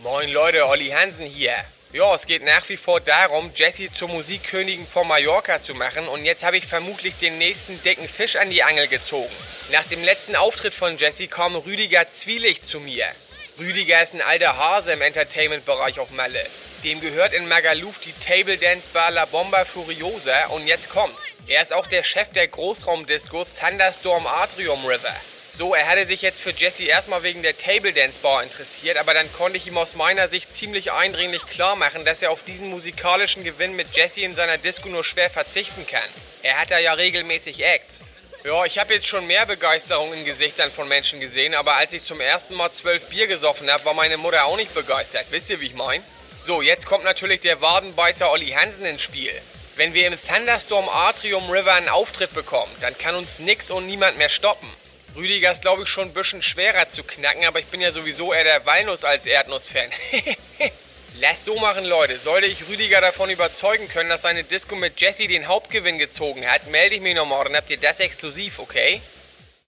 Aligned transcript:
Moin 0.00 0.32
Leute, 0.32 0.64
Olli 0.68 0.90
Hansen 0.90 1.26
hier. 1.26 1.56
Ja, 1.92 2.14
es 2.14 2.24
geht 2.24 2.44
nach 2.44 2.68
wie 2.68 2.76
vor 2.76 3.00
darum, 3.00 3.50
Jessie 3.52 3.90
zur 3.92 4.06
Musikkönigin 4.06 4.86
von 4.86 5.08
Mallorca 5.08 5.60
zu 5.60 5.74
machen 5.74 6.06
und 6.06 6.24
jetzt 6.24 6.44
habe 6.44 6.56
ich 6.56 6.66
vermutlich 6.66 7.18
den 7.18 7.36
nächsten 7.38 7.82
dicken 7.82 8.08
Fisch 8.08 8.36
an 8.36 8.48
die 8.48 8.62
Angel 8.62 8.86
gezogen. 8.86 9.34
Nach 9.72 9.82
dem 9.88 10.04
letzten 10.04 10.36
Auftritt 10.36 10.72
von 10.72 10.96
Jessie 10.98 11.26
kam 11.26 11.56
Rüdiger 11.56 12.06
Zwielicht 12.12 12.64
zu 12.64 12.78
mir. 12.78 13.06
Rüdiger 13.58 14.00
ist 14.00 14.14
ein 14.14 14.22
alter 14.22 14.56
Hase 14.56 14.92
im 14.92 15.02
Entertainment-Bereich 15.02 15.98
auf 15.98 16.12
Malle. 16.12 16.46
Dem 16.84 17.00
gehört 17.00 17.32
in 17.32 17.48
Magaluf 17.48 17.98
die 17.98 18.14
Table 18.24 18.56
Dance 18.56 18.90
Bar 18.92 19.10
La 19.10 19.24
Bomba 19.24 19.64
Furiosa 19.64 20.46
und 20.50 20.64
jetzt 20.68 20.90
kommt's. 20.90 21.24
Er 21.48 21.62
ist 21.62 21.72
auch 21.72 21.88
der 21.88 22.04
Chef 22.04 22.30
der 22.30 22.46
Großraumdisco 22.46 23.44
Thunderstorm 23.44 24.28
Atrium 24.28 24.86
River. 24.86 25.16
So, 25.58 25.74
er 25.74 25.88
hatte 25.88 26.06
sich 26.06 26.22
jetzt 26.22 26.40
für 26.40 26.52
Jesse 26.52 26.84
erstmal 26.84 27.24
wegen 27.24 27.42
der 27.42 27.58
Table 27.58 27.92
Dance 27.92 28.20
Bar 28.20 28.44
interessiert, 28.44 28.96
aber 28.96 29.12
dann 29.12 29.26
konnte 29.32 29.56
ich 29.56 29.66
ihm 29.66 29.76
aus 29.76 29.96
meiner 29.96 30.28
Sicht 30.28 30.54
ziemlich 30.54 30.92
eindringlich 30.92 31.44
klar 31.46 31.74
machen, 31.74 32.04
dass 32.04 32.22
er 32.22 32.30
auf 32.30 32.44
diesen 32.44 32.70
musikalischen 32.70 33.42
Gewinn 33.42 33.74
mit 33.74 33.88
Jesse 33.96 34.20
in 34.20 34.36
seiner 34.36 34.56
Disco 34.56 34.88
nur 34.88 35.02
schwer 35.02 35.28
verzichten 35.28 35.84
kann. 35.84 36.08
Er 36.44 36.60
hat 36.60 36.70
da 36.70 36.78
ja 36.78 36.92
regelmäßig 36.92 37.64
Acts. 37.64 38.02
Ja, 38.44 38.64
ich 38.66 38.78
habe 38.78 38.94
jetzt 38.94 39.08
schon 39.08 39.26
mehr 39.26 39.46
Begeisterung 39.46 40.14
in 40.14 40.24
Gesichtern 40.24 40.70
von 40.70 40.86
Menschen 40.86 41.18
gesehen, 41.18 41.56
aber 41.56 41.74
als 41.74 41.92
ich 41.92 42.04
zum 42.04 42.20
ersten 42.20 42.54
Mal 42.54 42.70
zwölf 42.70 43.08
Bier 43.08 43.26
gesoffen 43.26 43.68
habe, 43.68 43.84
war 43.84 43.94
meine 43.94 44.16
Mutter 44.16 44.44
auch 44.44 44.56
nicht 44.56 44.72
begeistert. 44.74 45.26
Wisst 45.30 45.50
ihr, 45.50 45.60
wie 45.60 45.66
ich 45.66 45.74
mein? 45.74 46.04
So, 46.46 46.62
jetzt 46.62 46.86
kommt 46.86 47.02
natürlich 47.02 47.40
der 47.40 47.60
Wadenbeißer 47.60 48.30
Olli 48.30 48.50
Hansen 48.50 48.86
ins 48.86 49.02
Spiel. 49.02 49.32
Wenn 49.74 49.92
wir 49.92 50.06
im 50.06 50.16
Thunderstorm 50.24 50.88
Atrium 50.88 51.50
River 51.50 51.72
einen 51.72 51.88
Auftritt 51.88 52.32
bekommen, 52.32 52.72
dann 52.80 52.96
kann 52.96 53.16
uns 53.16 53.40
nix 53.40 53.72
und 53.72 53.88
niemand 53.88 54.18
mehr 54.18 54.28
stoppen. 54.28 54.70
Rüdiger 55.18 55.50
ist, 55.50 55.62
glaube 55.62 55.82
ich, 55.82 55.88
schon 55.88 56.08
ein 56.08 56.14
bisschen 56.14 56.42
schwerer 56.42 56.88
zu 56.88 57.02
knacken, 57.02 57.44
aber 57.44 57.58
ich 57.58 57.66
bin 57.66 57.80
ja 57.80 57.90
sowieso 57.90 58.32
eher 58.32 58.44
der 58.44 58.64
Walnuss 58.64 59.02
als 59.02 59.26
Erdnuss-Fan. 59.26 59.90
Lass 61.20 61.44
so 61.44 61.58
machen, 61.58 61.84
Leute. 61.84 62.16
Sollte 62.16 62.46
ich 62.46 62.68
Rüdiger 62.68 63.00
davon 63.00 63.28
überzeugen 63.28 63.88
können, 63.88 64.08
dass 64.10 64.22
seine 64.22 64.44
Disco 64.44 64.76
mit 64.76 65.00
Jesse 65.00 65.26
den 65.26 65.48
Hauptgewinn 65.48 65.98
gezogen 65.98 66.48
hat, 66.48 66.68
melde 66.68 66.94
ich 66.94 67.00
mich 67.00 67.16
nochmal, 67.16 67.42
dann 67.44 67.56
habt 67.56 67.68
ihr 67.68 67.78
das 67.78 67.98
exklusiv, 67.98 68.60
okay? 68.60 69.00